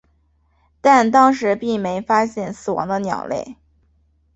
[0.81, 3.55] 但当时并没发现死亡的鸟类。